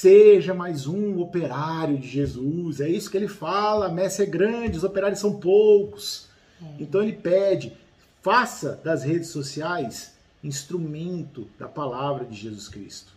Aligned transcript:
seja 0.00 0.54
mais 0.54 0.86
um 0.86 1.20
operário 1.20 1.98
de 1.98 2.08
Jesus. 2.08 2.80
É 2.80 2.88
isso 2.88 3.10
que 3.10 3.18
ele 3.18 3.28
fala. 3.28 3.86
A 3.86 3.92
messe 3.92 4.22
é 4.22 4.26
grande, 4.26 4.78
os 4.78 4.84
operários 4.84 5.20
são 5.20 5.38
poucos. 5.38 6.26
É. 6.62 6.82
Então 6.82 7.02
ele 7.02 7.12
pede: 7.12 7.74
faça 8.22 8.80
das 8.82 9.04
redes 9.04 9.28
sociais 9.28 10.14
instrumento 10.42 11.46
da 11.58 11.68
palavra 11.68 12.24
de 12.24 12.34
Jesus 12.34 12.66
Cristo. 12.66 13.12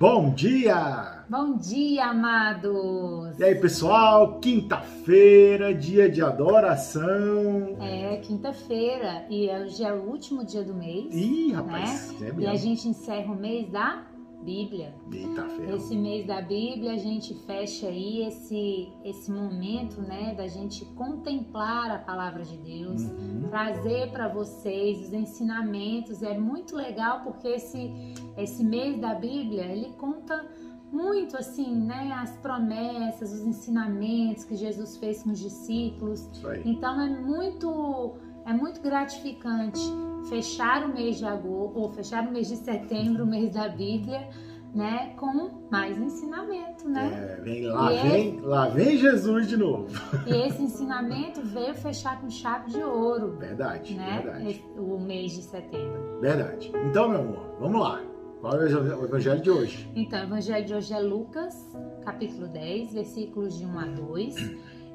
Bom 0.00 0.32
dia! 0.32 1.26
Bom 1.28 1.58
dia, 1.58 2.06
amados! 2.06 3.38
E 3.38 3.44
aí, 3.44 3.54
pessoal? 3.54 4.40
Quinta-feira, 4.40 5.74
dia 5.74 6.08
de 6.08 6.22
adoração. 6.22 7.76
É, 7.82 8.16
quinta-feira. 8.16 9.26
E 9.28 9.50
hoje 9.50 9.84
é 9.84 9.92
o 9.92 10.08
último 10.08 10.42
dia 10.42 10.64
do 10.64 10.72
mês. 10.72 11.14
Ih, 11.14 11.52
rapaz, 11.52 12.18
né? 12.18 12.30
é 12.30 12.40
E 12.40 12.46
a 12.46 12.54
gente 12.54 12.88
encerra 12.88 13.30
o 13.30 13.36
mês 13.36 13.68
da 13.68 14.02
Bíblia. 14.42 14.94
Eita, 15.12 15.48
ferro. 15.48 15.76
Esse 15.76 15.96
mês 15.96 16.26
da 16.26 16.40
Bíblia 16.40 16.92
a 16.92 16.96
gente 16.96 17.34
fecha 17.46 17.86
aí 17.86 18.26
esse, 18.26 18.88
esse 19.04 19.30
momento, 19.30 20.00
né, 20.00 20.34
da 20.34 20.46
gente 20.46 20.84
contemplar 20.94 21.90
a 21.90 21.98
palavra 21.98 22.42
de 22.42 22.56
Deus, 22.56 23.02
uhum. 23.02 23.48
trazer 23.50 24.10
para 24.10 24.28
vocês 24.28 25.08
os 25.08 25.12
ensinamentos. 25.12 26.22
É 26.22 26.38
muito 26.38 26.74
legal 26.74 27.20
porque 27.22 27.48
esse, 27.48 28.14
esse 28.36 28.64
mês 28.64 28.98
da 29.00 29.14
Bíblia 29.14 29.64
ele 29.66 29.92
conta 29.98 30.48
muito 30.92 31.36
assim, 31.36 31.74
né, 31.84 32.12
as 32.12 32.36
promessas, 32.38 33.32
os 33.32 33.42
ensinamentos 33.42 34.44
que 34.44 34.56
Jesus 34.56 34.96
fez 34.96 35.22
com 35.22 35.30
os 35.30 35.38
discípulos. 35.38 36.28
Então 36.64 37.00
é 37.00 37.08
muito 37.08 38.16
é 38.50 38.52
muito 38.52 38.80
gratificante 38.80 39.80
fechar 40.28 40.84
o 40.84 40.92
mês 40.92 41.18
de 41.18 41.24
agosto, 41.24 41.78
ou 41.78 41.88
fechar 41.92 42.26
o 42.26 42.32
mês 42.32 42.48
de 42.48 42.56
setembro, 42.56 43.22
o 43.22 43.26
mês 43.26 43.50
da 43.52 43.68
Bíblia, 43.68 44.28
né, 44.74 45.14
com 45.16 45.68
mais 45.70 45.96
ensinamento, 45.96 46.88
né? 46.88 47.36
É, 47.38 47.42
vem 47.42 47.66
lá, 47.66 47.90
vem, 47.90 48.40
lá 48.40 48.68
vem 48.68 48.98
Jesus 48.98 49.48
de 49.48 49.56
novo. 49.56 49.88
E 50.26 50.48
esse 50.48 50.62
ensinamento 50.62 51.40
veio 51.42 51.74
fechar 51.74 52.20
com 52.20 52.28
chave 52.28 52.70
de 52.70 52.82
ouro. 52.82 53.36
Verdade, 53.38 53.94
né? 53.94 54.20
verdade. 54.22 54.64
O 54.76 54.98
mês 54.98 55.32
de 55.32 55.42
setembro. 55.42 56.20
Verdade. 56.20 56.72
Então, 56.88 57.08
meu 57.08 57.20
amor, 57.20 57.56
vamos 57.58 57.80
lá. 57.80 58.02
Qual 58.40 58.54
é 58.54 58.66
o 58.66 59.04
evangelho 59.04 59.40
de 59.42 59.50
hoje? 59.50 59.90
Então, 59.94 60.20
o 60.20 60.22
evangelho 60.24 60.64
de 60.64 60.74
hoje 60.74 60.94
é 60.94 61.00
Lucas, 61.00 61.68
capítulo 62.04 62.48
10, 62.48 62.94
versículos 62.94 63.58
de 63.58 63.66
1 63.66 63.78
a 63.78 63.86
2. 63.86 64.34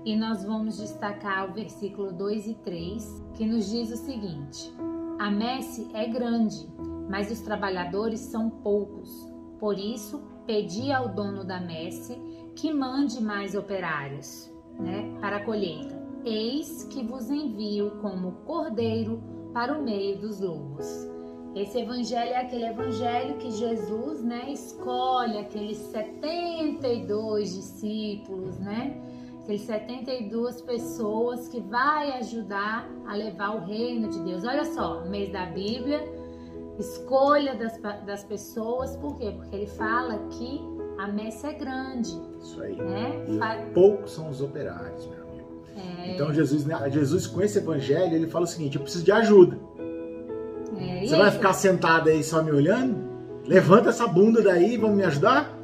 E 0.06 0.16
nós 0.16 0.46
vamos 0.46 0.78
destacar 0.78 1.50
o 1.50 1.54
versículo 1.54 2.14
2 2.14 2.48
e 2.48 2.54
3, 2.54 3.24
que 3.34 3.44
nos 3.44 3.72
diz 3.72 3.92
o 3.92 3.98
seguinte: 3.98 4.72
a 5.18 5.32
messe 5.32 5.90
é 5.96 6.08
grande, 6.08 6.70
mas 7.10 7.32
os 7.32 7.42
trabalhadores 7.42 8.20
são 8.20 8.48
poucos. 8.50 9.28
Por 9.60 9.80
isso, 9.80 10.22
pedi 10.46 10.92
ao 10.92 11.10
dono 11.10 11.44
da 11.44 11.60
messe 11.60 12.14
que 12.56 12.72
mande 12.72 13.20
mais 13.20 13.56
operários 13.56 14.54
né, 14.80 15.12
para 15.20 15.38
a 15.38 15.44
colheita. 15.44 16.00
Eis 16.24 16.84
que 16.84 17.04
vos 17.04 17.32
envio 17.32 17.98
como 18.02 18.34
cordeiro 18.46 19.24
para 19.54 19.76
o 19.76 19.84
meio 19.84 20.20
dos 20.20 20.40
lobos. 20.40 20.86
Esse 21.56 21.80
evangelho 21.80 22.32
é 22.32 22.42
aquele 22.42 22.66
evangelho 22.66 23.38
que 23.38 23.50
Jesus 23.50 24.22
né, 24.22 24.52
escolhe 24.52 25.40
aqueles 25.40 25.78
72 25.78 27.56
discípulos, 27.56 28.60
né? 28.60 29.02
Aqueles 29.46 29.62
72 29.62 30.62
pessoas 30.62 31.48
que 31.48 31.62
vai 31.62 32.14
ajudar 32.14 32.90
a 33.08 33.16
levar 33.16 33.56
o 33.56 33.66
reino 33.66 34.10
de 34.10 34.20
Deus. 34.24 34.44
Olha 34.44 34.66
só, 34.66 35.06
mês 35.06 35.32
da 35.32 35.46
Bíblia, 35.46 36.04
escolha 36.80 37.54
das, 37.54 37.80
das 38.06 38.24
pessoas, 38.24 38.98
por 38.98 39.18
quê? 39.18 39.32
Porque 39.38 39.56
ele 39.56 39.68
fala 39.68 40.18
que 40.32 40.60
a 40.98 41.08
messe 41.08 41.46
é 41.46 41.54
grande. 41.54 42.20
Isso 42.42 42.60
aí. 42.62 42.76
Né? 42.76 43.12
E 43.28 43.74
poucos 43.74 44.12
são 44.14 44.30
os 44.30 44.42
operários, 44.42 45.06
meu 45.06 45.22
amigo. 45.22 45.48
É... 45.78 46.16
Então 46.16 46.34
Jesus, 46.34 46.66
né, 46.66 46.90
Jesus 46.90 47.28
com 47.28 47.42
esse 47.42 47.60
evangelho, 47.60 48.16
ele 48.16 48.28
fala 48.28 48.46
o 48.46 48.48
seguinte, 48.48 48.78
eu 48.78 48.82
preciso 48.82 49.06
de 49.06 49.12
ajuda. 49.12 49.60
É, 50.76 51.06
Você 51.06 51.16
vai 51.16 51.30
ficar 51.30 51.54
sentada 51.54 52.10
aí 52.10 52.24
só 52.24 52.42
me 52.42 52.52
olhando? 52.52 52.98
Levanta 53.46 53.90
essa 53.90 54.08
bunda 54.08 54.42
daí, 54.42 54.76
vamos 54.76 54.98
me 54.98 55.04
ajudar? 55.04 55.56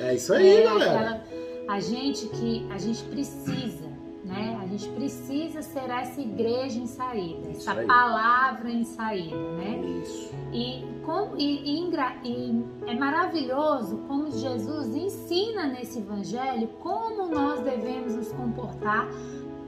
É 0.00 0.14
isso 0.14 0.32
aí, 0.32 0.58
é, 0.58 0.64
galera. 0.64 1.00
Aquela 1.00 1.27
a 1.68 1.80
gente 1.80 2.26
que 2.28 2.66
a 2.70 2.78
gente 2.78 3.04
precisa, 3.04 3.86
né? 4.24 4.58
A 4.60 4.66
gente 4.66 4.88
precisa 4.88 5.60
ser 5.60 5.90
essa 5.90 6.18
igreja 6.18 6.78
em 6.78 6.86
saída, 6.86 7.50
essa 7.50 7.74
palavra 7.84 8.70
em 8.70 8.84
saída, 8.84 9.36
né? 9.52 9.78
Isso. 10.02 10.34
E, 10.50 10.82
com, 11.04 11.36
e, 11.36 11.78
e, 11.78 11.94
e 12.24 12.64
é 12.86 12.94
maravilhoso 12.94 13.98
como 14.08 14.30
Jesus 14.30 14.96
ensina 14.96 15.66
nesse 15.66 15.98
evangelho 15.98 16.68
como 16.80 17.28
nós 17.28 17.60
devemos 17.60 18.14
nos 18.16 18.32
comportar 18.32 19.06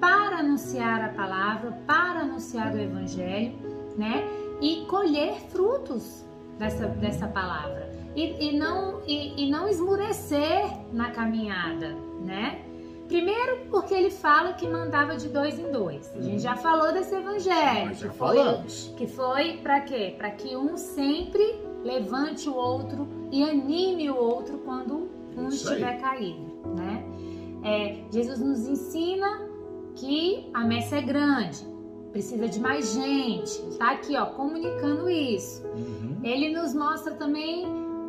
para 0.01 0.39
anunciar 0.39 1.05
a 1.05 1.09
palavra, 1.11 1.73
para 1.87 2.21
anunciar 2.21 2.75
o 2.75 2.79
evangelho, 2.79 3.59
né? 3.99 4.25
E 4.63 4.87
colher 4.87 5.39
frutos 5.51 6.25
dessa, 6.59 6.87
dessa 6.87 7.27
palavra 7.29 7.90
e, 8.15 8.49
e 8.49 8.59
não, 8.59 9.01
e, 9.07 9.45
e 9.45 9.51
não 9.51 9.69
esmurecer 9.69 10.65
na 10.93 11.11
caminhada, 11.11 11.97
né? 12.21 12.63
Primeiro, 13.07 13.67
porque 13.71 13.93
ele 13.93 14.11
fala 14.11 14.53
que 14.53 14.69
mandava 14.69 15.17
de 15.17 15.29
dois 15.29 15.59
em 15.59 15.71
dois. 15.73 16.15
A 16.17 16.21
gente 16.21 16.41
já 16.41 16.55
falou 16.55 16.93
desse 16.93 17.13
evangelho. 17.13 17.89
Nós 17.89 17.99
já 17.99 18.13
falamos. 18.13 18.95
Que 18.97 19.09
foi 19.09 19.57
para 19.57 19.81
quê? 19.81 20.15
Para 20.17 20.31
que 20.31 20.57
um 20.57 20.77
sempre 20.77 21.61
levante 21.83 22.49
o 22.49 22.55
outro 22.55 23.09
e 23.33 23.43
anime 23.43 24.09
o 24.11 24.17
outro 24.17 24.59
quando 24.59 25.11
um 25.37 25.49
Isso 25.49 25.69
estiver 25.69 25.95
aí. 25.95 26.01
caído, 26.01 26.53
né? 26.77 27.05
É, 27.65 27.99
Jesus 28.13 28.39
nos 28.39 28.67
ensina 28.69 29.49
que 29.97 30.49
a 30.55 30.65
messe 30.65 30.95
é 30.95 31.03
grande, 31.03 31.67
precisa 32.13 32.49
de 32.49 32.61
mais 32.61 32.95
gente. 32.95 33.61
Tá 33.77 33.91
aqui, 33.93 34.17
ó, 34.17 34.27
comunicando 34.27 35.11
isso. 35.11 35.67
Uhum. 35.67 36.17
Ele 36.23 36.55
nos 36.55 36.75
mostra 36.75 37.15
também 37.15 37.67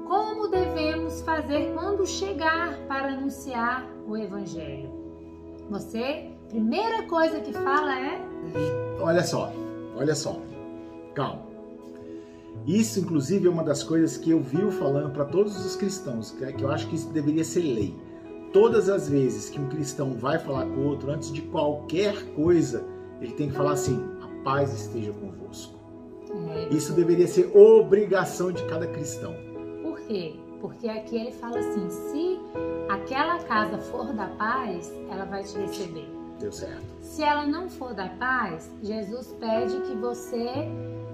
como 0.07 0.47
devemos 0.47 1.21
fazer 1.21 1.73
quando 1.73 2.05
chegar 2.05 2.77
para 2.87 3.09
anunciar 3.09 3.87
o 4.07 4.17
Evangelho? 4.17 4.89
Você, 5.69 6.29
primeira 6.49 7.03
coisa 7.03 7.39
que 7.39 7.53
fala 7.53 7.97
é. 7.97 8.21
Olha 8.99 9.23
só, 9.23 9.51
olha 9.97 10.15
só, 10.15 10.39
calma. 11.15 11.49
Isso, 12.67 12.99
inclusive, 12.99 13.47
é 13.47 13.49
uma 13.49 13.63
das 13.63 13.81
coisas 13.81 14.17
que 14.17 14.31
eu 14.31 14.41
vivo 14.41 14.71
falando 14.71 15.11
para 15.11 15.25
todos 15.25 15.65
os 15.65 15.75
cristãos, 15.75 16.31
que, 16.31 16.43
é 16.43 16.51
que 16.51 16.63
eu 16.63 16.71
acho 16.71 16.87
que 16.87 16.95
isso 16.95 17.09
deveria 17.09 17.43
ser 17.43 17.61
lei. 17.61 17.95
Todas 18.53 18.89
as 18.89 19.09
vezes 19.09 19.49
que 19.49 19.59
um 19.59 19.69
cristão 19.69 20.13
vai 20.13 20.37
falar 20.37 20.65
com 20.65 20.85
outro, 20.85 21.09
antes 21.09 21.31
de 21.31 21.41
qualquer 21.41 22.21
coisa, 22.35 22.85
ele 23.19 23.31
tem 23.31 23.49
que 23.49 23.55
falar 23.55 23.71
assim: 23.71 23.99
a 24.21 24.43
paz 24.43 24.73
esteja 24.73 25.13
convosco. 25.13 25.79
É, 26.53 26.69
isso 26.73 26.93
deveria 26.93 27.27
ser 27.27 27.51
obrigação 27.55 28.51
de 28.51 28.63
cada 28.65 28.87
cristão 28.87 29.50
quê? 30.11 30.35
Porque 30.59 30.87
aqui 30.87 31.15
ele 31.15 31.31
fala 31.31 31.57
assim: 31.57 31.89
se 31.89 32.39
aquela 32.89 33.39
casa 33.43 33.77
for 33.77 34.13
da 34.13 34.27
paz, 34.27 34.91
ela 35.09 35.25
vai 35.25 35.43
te 35.43 35.57
receber. 35.57 36.07
Deu 36.39 36.51
certo. 36.51 36.85
Se 37.01 37.23
ela 37.23 37.45
não 37.45 37.69
for 37.69 37.93
da 37.93 38.09
paz, 38.09 38.69
Jesus 38.81 39.35
pede 39.39 39.79
que 39.81 39.95
você 39.95 40.49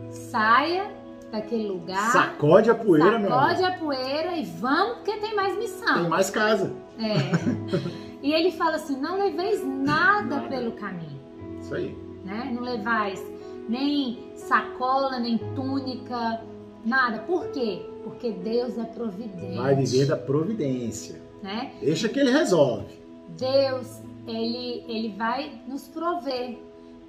saia 0.09 0.91
daquele 1.31 1.67
lugar. 1.67 2.11
Sacode 2.11 2.69
a 2.69 2.75
poeira, 2.75 3.05
sacode 3.05 3.21
meu 3.21 3.31
Sacode 3.31 3.63
a 3.63 3.77
poeira 3.77 4.35
e 4.37 4.45
vamos, 4.45 4.95
porque 4.97 5.17
tem 5.17 5.35
mais 5.35 5.57
missão. 5.57 5.95
Tem 5.95 6.09
mais 6.09 6.29
casa. 6.29 6.73
É. 6.97 7.77
e 8.21 8.33
ele 8.33 8.51
fala 8.51 8.75
assim: 8.75 8.99
não 8.99 9.17
leveis 9.17 9.63
nada, 9.65 10.35
nada. 10.35 10.47
pelo 10.49 10.71
caminho. 10.73 11.21
Isso 11.61 11.75
aí. 11.75 11.95
Né? 12.25 12.51
Não 12.53 12.61
levais 12.61 13.23
nem 13.69 14.31
sacola, 14.35 15.19
nem 15.19 15.37
túnica, 15.55 16.41
nada. 16.87 17.19
Por 17.19 17.47
quê? 17.51 17.85
Porque 18.03 18.31
Deus 18.31 18.77
é 18.77 18.85
providente. 18.85 19.57
Vai 19.57 19.75
viver 19.75 20.05
da 20.05 20.17
providência. 20.17 21.21
Né? 21.43 21.73
Deixa 21.81 22.09
que 22.09 22.19
ele 22.19 22.31
resolve. 22.31 22.97
Deus, 23.37 24.01
ele, 24.25 24.83
ele 24.87 25.13
vai 25.15 25.61
nos 25.67 25.87
prover. 25.87 26.57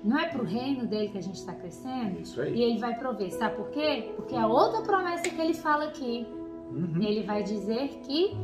Não 0.05 0.19
é 0.19 0.29
para 0.29 0.43
o 0.43 0.45
reino 0.45 0.87
dele 0.87 1.09
que 1.09 1.19
a 1.19 1.23
gente 1.23 1.37
está 1.37 1.53
crescendo? 1.53 2.21
Isso 2.21 2.41
aí. 2.41 2.55
E 2.55 2.63
ele 2.63 2.79
vai 2.79 2.99
prover. 2.99 3.33
Sabe 3.33 3.57
por 3.57 3.71
quê? 3.71 4.13
Porque 4.17 4.37
a 4.37 4.47
outra 4.47 4.83
promessa 4.83 5.29
que 5.29 5.41
ele 5.41 5.55
fala 5.55 5.85
aqui. 5.85 6.27
Uhum. 6.71 7.03
Ele 7.03 7.23
vai 7.23 7.43
dizer 7.43 7.89
que 8.03 8.37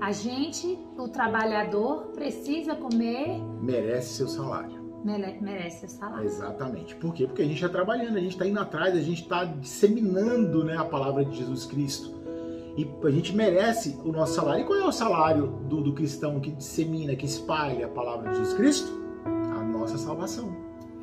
a 0.00 0.10
gente, 0.10 0.78
o 0.98 1.06
trabalhador, 1.06 2.06
precisa 2.14 2.74
comer. 2.74 3.40
Merece 3.60 4.14
seu 4.14 4.26
salário 4.26 4.81
merece 5.04 5.86
esse 5.86 5.96
salário. 5.96 6.24
Exatamente. 6.24 6.94
Por 6.96 7.12
quê? 7.12 7.26
Porque 7.26 7.42
a 7.42 7.44
gente 7.44 7.56
está 7.56 7.68
trabalhando, 7.68 8.16
a 8.16 8.20
gente 8.20 8.32
está 8.32 8.46
indo 8.46 8.60
atrás, 8.60 8.94
a 8.94 9.00
gente 9.00 9.22
está 9.22 9.44
disseminando 9.44 10.64
né, 10.64 10.76
a 10.76 10.84
palavra 10.84 11.24
de 11.24 11.36
Jesus 11.36 11.66
Cristo. 11.66 12.22
E 12.76 12.88
a 13.04 13.10
gente 13.10 13.36
merece 13.36 13.98
o 14.04 14.12
nosso 14.12 14.34
salário. 14.34 14.62
E 14.62 14.66
qual 14.66 14.78
é 14.78 14.84
o 14.84 14.92
salário 14.92 15.46
do, 15.68 15.82
do 15.82 15.92
cristão 15.92 16.40
que 16.40 16.50
dissemina, 16.50 17.14
que 17.14 17.26
espalha 17.26 17.86
a 17.86 17.88
palavra 17.88 18.30
de 18.30 18.38
Jesus 18.38 18.56
Cristo? 18.56 18.92
A 19.24 19.62
nossa 19.62 19.98
salvação. 19.98 20.54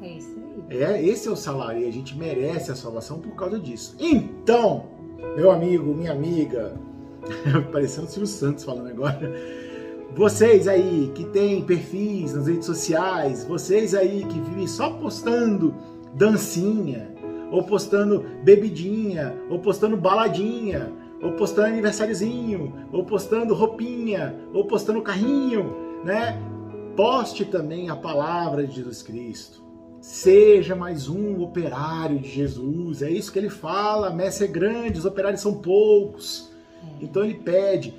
É 0.02 0.18
isso 0.18 0.36
aí. 0.70 0.84
É, 0.84 1.04
esse 1.04 1.28
é 1.28 1.32
o 1.32 1.36
salário 1.36 1.82
e 1.82 1.88
a 1.88 1.92
gente 1.92 2.18
merece 2.18 2.72
a 2.72 2.76
salvação 2.76 3.20
por 3.20 3.36
causa 3.36 3.60
disso. 3.60 3.96
Então, 4.00 4.88
meu 5.36 5.52
amigo, 5.52 5.94
minha 5.94 6.12
amiga, 6.12 6.76
parecendo 7.72 8.08
o 8.08 8.10
Silvio 8.10 8.28
Santos 8.28 8.64
falando 8.64 8.88
agora. 8.88 9.32
Vocês 10.16 10.68
aí 10.68 11.12
que 11.14 11.24
têm 11.26 11.62
perfis 11.62 12.34
nas 12.34 12.48
redes 12.48 12.66
sociais, 12.66 13.46
vocês 13.46 13.94
aí 13.94 14.26
que 14.26 14.40
vivem 14.40 14.68
só 14.68 14.90
postando 14.90 15.74
dancinha, 16.14 17.14
ou 17.52 17.64
postando 17.64 18.26
bebidinha, 18.44 19.36
ou 19.50 19.60
postando 19.60 19.96
baladinha, 19.96 20.92
ou 21.22 21.34
postando 21.34 21.68
aniversáriozinho, 21.68 22.74
ou 22.92 23.04
postando 23.04 23.54
roupinha, 23.54 24.36
ou 24.54 24.66
postando 24.66 25.02
carrinho, 25.02 25.76
né? 26.04 26.42
Poste 26.96 27.46
também 27.46 27.90
a 27.90 27.96
palavra 27.96 28.66
de 28.66 28.76
Jesus 28.76 29.02
Cristo. 29.02 29.64
Seja 30.02 30.76
mais 30.76 31.10
um 31.10 31.42
operário 31.42 32.20
de 32.20 32.30
Jesus. 32.30 33.02
É 33.02 33.12
isso 33.12 33.32
que 33.32 33.40
ele 33.40 33.50
fala. 33.50 34.08
A 34.08 34.14
messe 34.14 34.46
é 34.46 34.48
grande, 34.48 34.98
os 34.98 35.06
operários 35.06 35.42
são 35.42 35.56
poucos. 35.56 36.50
É. 36.82 37.04
Então 37.04 37.24
ele 37.24 37.36
pede: 37.36 37.94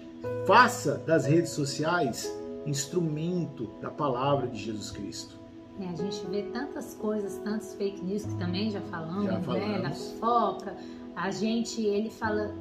faça 0.50 0.98
das 1.06 1.26
redes 1.26 1.50
sociais 1.50 2.28
instrumento 2.66 3.70
da 3.80 3.88
palavra 3.88 4.48
de 4.48 4.58
Jesus 4.58 4.90
Cristo. 4.90 5.38
É, 5.80 5.84
a 5.84 5.94
gente 5.94 6.26
vê 6.26 6.42
tantas 6.42 6.94
coisas, 6.94 7.38
tantos 7.44 7.72
fake 7.74 8.04
news 8.04 8.24
que 8.24 8.34
também 8.34 8.68
já 8.68 8.80
falamos, 8.80 9.26
já 9.26 9.40
falamos. 9.40 9.68
né? 9.68 9.78
Da 9.78 9.90
fofoca. 9.92 10.76
A 11.14 11.30
gente, 11.30 11.80
ele 11.82 12.10
fala 12.10 12.52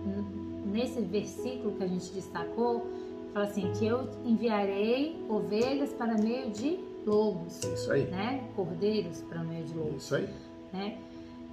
nesse 0.67 1.01
versículo 1.01 1.75
que 1.77 1.83
a 1.83 1.87
gente 1.87 2.11
destacou, 2.11 2.85
fala 3.33 3.45
assim 3.45 3.71
que 3.71 3.87
eu 3.87 4.07
enviarei 4.23 5.19
ovelhas 5.27 5.91
para 5.91 6.15
meio 6.15 6.51
de 6.51 6.79
lobos. 7.07 7.59
Isso 7.63 7.91
aí. 7.91 8.05
Né? 8.05 8.47
Cordeiros 8.55 9.21
para 9.23 9.43
meio 9.43 9.65
de 9.65 9.73
lobos. 9.73 10.03
Isso 10.03 10.15
aí. 10.15 10.29
Né? 10.71 10.99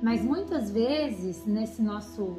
Mas 0.02 0.22
muitas 0.22 0.70
vezes 0.70 1.46
nesse 1.46 1.80
nosso 1.80 2.36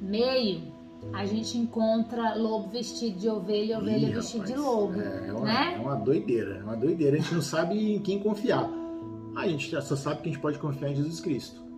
meio 0.00 0.77
a 1.12 1.24
gente 1.24 1.56
encontra 1.56 2.34
lobo 2.34 2.68
vestido 2.68 3.18
de 3.18 3.28
ovelha 3.28 3.74
e 3.74 3.76
ovelha 3.76 4.14
vestido 4.14 4.44
de 4.44 4.56
lobo. 4.56 5.00
É, 5.00 5.28
é, 5.28 5.32
uma, 5.32 5.44
né? 5.44 5.74
é 5.76 5.78
uma 5.78 5.94
doideira, 5.94 6.58
é 6.58 6.62
uma 6.62 6.76
doideira. 6.76 7.16
A 7.16 7.20
gente 7.20 7.34
não 7.34 7.42
sabe 7.42 7.94
em 7.94 8.00
quem 8.00 8.18
confiar. 8.18 8.68
A 9.36 9.48
gente 9.48 9.70
só 9.82 9.96
sabe 9.96 10.22
que 10.22 10.28
a 10.28 10.32
gente 10.32 10.40
pode 10.40 10.58
confiar 10.58 10.90
em 10.90 10.96
Jesus 10.96 11.20
Cristo. 11.20 11.68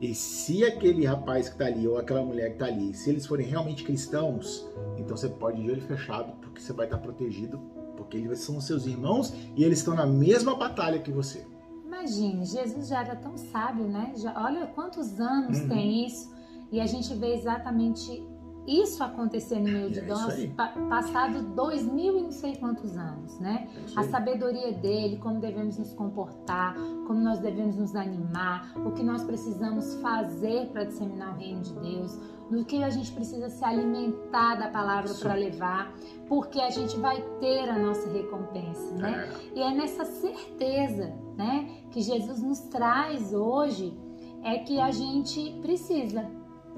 E 0.00 0.14
se 0.14 0.64
aquele 0.64 1.06
rapaz 1.06 1.48
que 1.48 1.54
está 1.54 1.66
ali 1.66 1.86
ou 1.86 1.96
aquela 1.96 2.24
mulher 2.24 2.48
que 2.48 2.54
está 2.54 2.66
ali, 2.66 2.92
se 2.92 3.08
eles 3.08 3.24
forem 3.24 3.46
realmente 3.46 3.84
cristãos, 3.84 4.66
então 4.98 5.16
você 5.16 5.28
pode 5.28 5.60
ir 5.60 5.64
de 5.64 5.70
olho 5.70 5.82
fechado, 5.82 6.32
porque 6.40 6.60
você 6.60 6.72
vai 6.72 6.86
estar 6.86 6.98
protegido, 6.98 7.58
porque 7.96 8.16
eles 8.16 8.40
são 8.40 8.60
seus 8.60 8.84
irmãos 8.84 9.32
e 9.54 9.62
eles 9.62 9.78
estão 9.78 9.94
na 9.94 10.06
mesma 10.06 10.56
batalha 10.56 10.98
que 10.98 11.12
você. 11.12 11.46
Imagine, 11.86 12.44
Jesus 12.44 12.88
já 12.88 13.04
era 13.04 13.14
tão 13.14 13.36
sábio, 13.36 13.86
né? 13.86 14.12
Já, 14.16 14.34
olha 14.42 14.66
quantos 14.66 15.20
anos 15.20 15.60
uhum. 15.60 15.68
tem 15.68 16.04
isso 16.04 16.32
e 16.72 16.80
a 16.80 16.86
gente 16.86 17.14
vê 17.14 17.34
exatamente 17.34 18.26
isso 18.66 19.02
acontecer 19.02 19.58
no 19.58 19.64
meio 19.64 19.90
de 19.90 20.00
é 20.00 20.06
nós, 20.06 20.46
pa 20.56 20.68
passado 20.88 21.42
dois 21.54 21.84
mil 21.84 22.18
e 22.18 22.22
não 22.22 22.30
sei 22.30 22.56
quantos 22.56 22.96
anos, 22.96 23.38
né? 23.40 23.68
É 23.96 24.00
a 24.00 24.04
sabedoria 24.04 24.72
dele, 24.72 25.18
como 25.18 25.40
devemos 25.40 25.78
nos 25.78 25.92
comportar, 25.94 26.74
como 27.06 27.20
nós 27.20 27.40
devemos 27.40 27.76
nos 27.76 27.96
animar, 27.96 28.72
o 28.76 28.92
que 28.92 29.02
nós 29.02 29.24
precisamos 29.24 29.94
fazer 29.96 30.66
para 30.68 30.84
disseminar 30.84 31.34
o 31.34 31.38
reino 31.38 31.60
de 31.60 31.74
Deus, 31.74 32.18
no 32.50 32.64
que 32.64 32.82
a 32.84 32.90
gente 32.90 33.10
precisa 33.12 33.48
se 33.48 33.64
alimentar 33.64 34.56
da 34.56 34.68
palavra 34.68 35.12
para 35.14 35.34
levar, 35.34 35.92
porque 36.28 36.60
a 36.60 36.70
gente 36.70 36.96
vai 36.98 37.20
ter 37.40 37.68
a 37.68 37.78
nossa 37.78 38.08
recompensa, 38.10 38.94
né? 38.94 39.28
É. 39.54 39.58
E 39.58 39.62
é 39.62 39.74
nessa 39.74 40.04
certeza, 40.04 41.12
né, 41.36 41.68
que 41.90 42.00
Jesus 42.00 42.42
nos 42.42 42.60
traz 42.60 43.32
hoje, 43.32 43.96
é 44.44 44.58
que 44.58 44.80
a 44.80 44.90
gente 44.90 45.58
precisa 45.62 46.28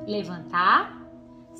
levantar 0.07 1.04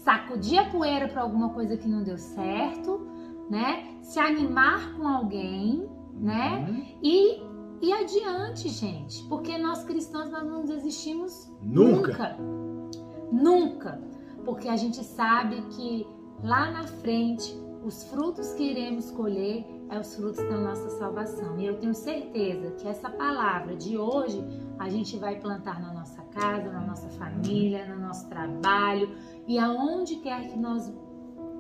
sacudir 0.05 0.59
a 0.59 0.69
poeira 0.71 1.09
para 1.09 1.23
alguma 1.23 1.49
coisa 1.51 1.77
que 1.77 1.89
não 1.89 2.03
deu 2.03 2.19
certo, 2.19 3.07
né? 3.51 3.97
Se 4.03 4.21
animar 4.21 4.95
com 4.95 5.09
alguém, 5.09 5.89
né? 6.13 6.67
Uhum. 6.69 6.85
E 7.03 7.43
e 7.83 7.93
adiante, 7.93 8.69
gente, 8.69 9.23
porque 9.25 9.59
nós 9.59 9.85
cristãos 9.85 10.31
nós 10.31 10.45
não 10.45 10.65
desistimos 10.65 11.51
nunca. 11.61 12.37
Nunca. 12.39 12.93
Nunca. 13.33 14.01
Porque 14.45 14.69
a 14.69 14.77
gente 14.77 15.03
sabe 15.05 15.61
que 15.71 16.07
lá 16.43 16.71
na 16.71 16.85
frente 16.85 17.55
os 17.85 18.05
frutos 18.05 18.53
que 18.53 18.63
iremos 18.63 19.11
colher 19.11 19.67
é 19.91 19.99
os 19.99 20.15
frutos 20.15 20.43
da 20.45 20.57
nossa 20.57 20.89
salvação. 20.91 21.59
E 21.59 21.67
eu 21.67 21.77
tenho 21.77 21.95
certeza 21.95 22.71
que 22.73 22.89
essa 22.89 23.11
palavra 23.11 23.77
de 23.77 23.97
hoje 23.97 24.45
a 24.79 24.89
gente 24.89 25.17
vai 25.17 25.39
plantar 25.39 25.81
na 25.81 25.93
nossa 25.93 26.23
casa, 26.23 26.71
na 26.71 26.81
nossa 26.81 27.09
família, 27.11 27.87
no 27.87 28.01
nosso 28.01 28.29
trabalho, 28.29 29.11
e 29.47 29.59
aonde 29.59 30.17
quer 30.17 30.49
que 30.49 30.59
nós 30.59 30.93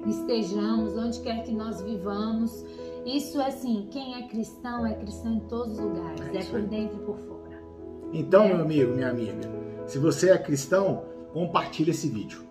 estejamos, 0.07 0.97
onde 0.97 1.21
quer 1.21 1.45
que 1.45 1.53
nós 1.53 1.81
vivamos, 1.81 2.65
isso 3.05 3.41
é 3.41 3.49
assim, 3.49 3.89
quem 3.91 4.15
é 4.15 4.29
cristão 4.29 4.87
é 4.87 4.95
cristão 4.95 5.35
em 5.35 5.41
todos 5.41 5.79
os 5.79 5.85
lugares, 5.85 6.21
é, 6.21 6.39
é 6.39 6.45
por 6.45 6.63
dentro 6.63 6.97
e 6.97 7.05
por 7.05 7.19
fora. 7.19 7.63
Então, 8.13 8.45
é. 8.45 8.49
meu 8.49 8.63
amigo, 8.63 8.95
minha 8.95 9.11
amiga, 9.11 9.41
se 9.87 9.99
você 9.99 10.31
é 10.31 10.39
cristão, 10.39 11.05
compartilhe 11.33 11.91
esse 11.91 12.09
vídeo. 12.09 12.43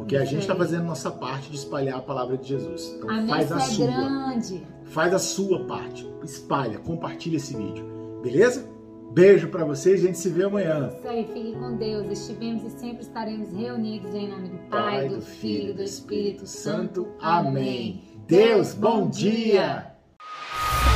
Porque 0.00 0.16
isso 0.16 0.24
a 0.24 0.26
gente 0.26 0.40
está 0.40 0.56
fazendo 0.56 0.84
nossa 0.84 1.10
parte 1.10 1.50
de 1.50 1.56
espalhar 1.56 1.98
a 1.98 2.02
palavra 2.02 2.36
de 2.36 2.48
Jesus. 2.48 2.94
Então 2.96 3.10
a 3.10 3.26
faz 3.26 3.52
a 3.52 3.56
é 3.56 3.60
sua. 3.60 3.86
Grande. 3.86 4.66
Faz 4.84 5.14
a 5.14 5.18
sua 5.18 5.64
parte. 5.66 6.10
Espalha, 6.24 6.78
compartilha 6.78 7.36
esse 7.36 7.56
vídeo. 7.56 7.84
Beleza? 8.22 8.68
Beijo 9.12 9.48
para 9.48 9.64
vocês, 9.64 10.02
a 10.02 10.06
gente 10.06 10.18
se 10.18 10.28
vê 10.28 10.44
amanhã. 10.44 10.92
Isso 10.96 11.08
aí, 11.08 11.24
fique 11.26 11.52
com 11.52 11.76
Deus. 11.76 12.06
Estivemos 12.10 12.64
e 12.64 12.70
sempre 12.78 13.02
estaremos 13.02 13.52
reunidos 13.52 14.14
em 14.14 14.28
nome 14.28 14.48
do 14.48 14.58
Pai, 14.68 14.98
Pai 14.98 15.08
do, 15.08 15.16
do 15.16 15.22
Filho 15.22 15.70
e 15.70 15.74
do 15.74 15.82
Espírito 15.82 16.46
Santo. 16.46 17.08
Amém. 17.20 18.02
Deus, 18.26 18.72
bom 18.72 19.08
dia. 19.08 19.94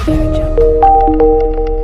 dia. 0.04 1.83